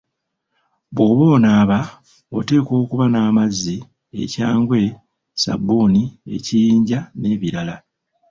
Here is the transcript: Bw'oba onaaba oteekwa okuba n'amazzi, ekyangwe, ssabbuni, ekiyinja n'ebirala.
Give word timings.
Bw'oba 0.93 1.25
onaaba 1.35 1.79
oteekwa 2.37 2.73
okuba 2.83 3.05
n'amazzi, 3.09 3.77
ekyangwe, 4.23 4.81
ssabbuni, 4.93 6.03
ekiyinja 6.35 6.99
n'ebirala. 7.19 7.75